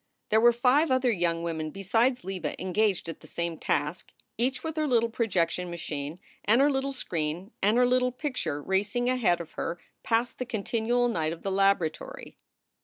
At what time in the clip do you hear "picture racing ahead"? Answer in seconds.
8.11-9.39